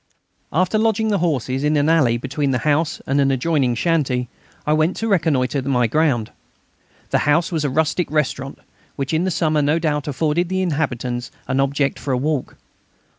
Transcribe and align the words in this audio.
After 0.51 0.79
lodging 0.79 1.09
the 1.09 1.19
horses 1.19 1.63
in 1.63 1.77
an 1.77 1.87
alley 1.87 2.17
between 2.17 2.49
the 2.49 2.57
house 2.65 3.01
and 3.05 3.21
an 3.21 3.29
adjoining 3.29 3.75
shanty 3.75 4.29
I 4.65 4.73
went 4.73 4.95
to 4.97 5.07
reconnoitre 5.07 5.61
my 5.61 5.85
ground. 5.85 6.31
The 7.11 7.19
house 7.29 7.51
was 7.51 7.63
a 7.63 7.69
rustic 7.69 8.09
restaurant, 8.09 8.57
which 8.95 9.13
in 9.13 9.25
the 9.25 9.29
summer 9.29 9.61
no 9.61 9.77
doubt 9.77 10.07
afforded 10.07 10.49
the 10.49 10.63
inhabitants 10.63 11.29
an 11.47 11.59
object 11.59 11.99
for 11.99 12.13
a 12.13 12.17
walk. 12.17 12.57